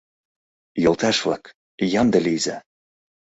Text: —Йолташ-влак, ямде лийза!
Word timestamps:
—Йолташ-влак, 0.83 1.43
ямде 1.99 2.19
лийза! 2.25 2.57